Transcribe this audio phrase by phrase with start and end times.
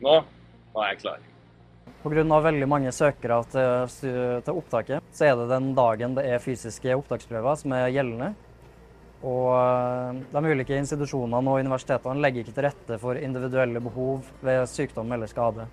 [0.00, 0.20] Nå
[0.72, 1.26] var jeg klar.
[2.00, 2.40] Pga.
[2.40, 3.90] veldig mange søkere til,
[4.44, 8.30] til, opptaket, så er det den dagen det er fysiske opptaksprøver som er gjeldende.
[9.20, 14.64] Og eh, de ulike institusjonene og universitetene legger ikke til rette for individuelle behov ved
[14.70, 15.66] sykdom eller skade.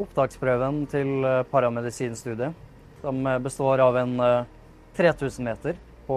[0.00, 2.56] Opptaksprøven til eh, paramedisinstudiet
[3.04, 4.14] som består av en
[4.96, 5.76] 3000 eh, meter
[6.08, 6.16] på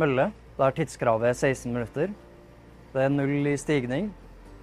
[0.00, 0.28] mølle,
[0.58, 2.12] der tidskravet er 16 minutter.
[2.92, 4.12] Det er null i stigning,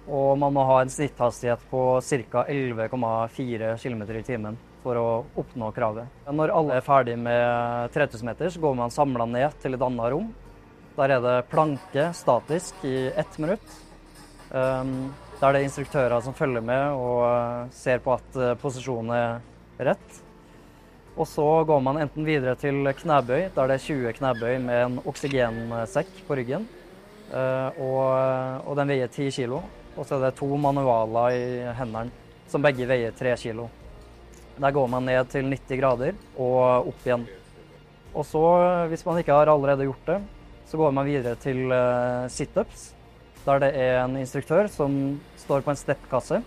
[0.08, 2.44] og man må ha en snitthastighet på ca.
[2.48, 6.10] 11,4 km i timen for å oppnå kravet.
[6.26, 10.10] Når alle er ferdig med 3000 meter, så går man samla ned til et annet
[10.14, 10.32] rom.
[10.96, 13.78] Der er det planke statisk i ett minutt.
[14.50, 14.84] Der
[15.42, 19.88] der det er instruktører som følger med og uh, ser på at uh, posisjonen er
[19.90, 20.20] rett.
[21.16, 25.00] Og så går man enten videre til knebøy, der det er 20 knebøy med en
[25.02, 26.68] oksygensekk på ryggen.
[27.32, 28.06] Uh, og,
[28.70, 29.58] og den veier 10 kg.
[29.96, 32.12] Og så er det to manualer i hendene
[32.48, 33.68] som begge veier tre kilo.
[34.60, 37.24] Der går man ned til 90 grader og opp igjen.
[38.12, 38.42] Og så,
[38.92, 40.18] hvis man ikke har allerede gjort det,
[40.68, 42.90] så går man videre til uh, situps,
[43.44, 46.42] der det er en instruktør som står på en steppkasse.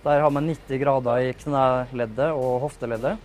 [0.00, 3.20] Der har man 90 grader i kneleddet og hofteleddet.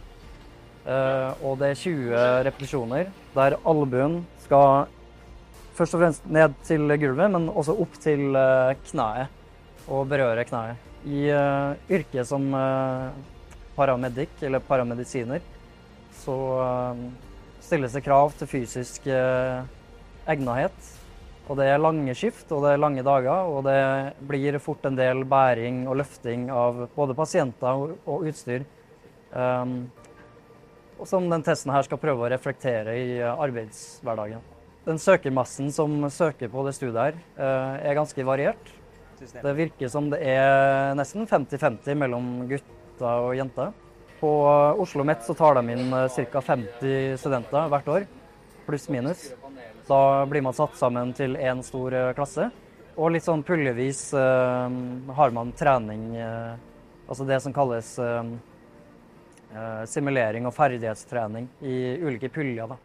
[0.86, 4.92] Uh, og det er 20 repetisjoner der albuen skal
[5.76, 10.92] først og fremst ned til gulvet, men også opp til eh, kneet og berøre kneet.
[11.06, 13.14] I uh, yrket som uh,
[13.76, 15.44] paramedic eller paramedisiner
[16.18, 17.04] så uh,
[17.62, 19.62] stilles det krav til fysisk uh,
[20.26, 20.90] egnethet.
[21.46, 23.78] Og det er lange skift og det er lange dager, og det
[24.26, 28.66] blir fort en del bæring og løfting av både pasienter og, utstyr.
[29.30, 29.78] Um,
[31.06, 34.55] som den testen her skal prøve å reflektere i arbeidshverdagen.
[34.86, 38.68] Den søkermassen som søker på det studiet her, eh, er ganske variert.
[39.18, 43.74] Det virker som det er nesten 50-50 mellom gutter og jenter.
[44.20, 44.30] På
[44.78, 46.42] Oslo Met så tar de inn ca.
[46.42, 48.06] 50 studenter hvert år,
[48.68, 49.34] pluss minus.
[49.88, 52.52] Da blir man satt sammen til én stor eh, klasse.
[52.96, 57.90] Og litt sånn puljevis har man trening, altså det som kalles
[59.92, 62.72] simulering og ferdighetstrening i ulike puljer.
[62.72, 62.78] da.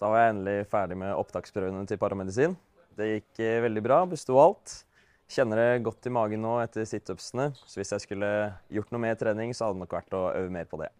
[0.00, 2.56] Da var jeg endelig ferdig med opptaksprøvene til paramedisin.
[2.96, 4.82] Det gikk eh, veldig bra, besto alt.
[5.32, 8.28] Kjenner det godt i magen nå etter situpsene, så hvis jeg skulle
[8.72, 10.92] gjort noe mer trening, så hadde det nok vært å øve mer på det.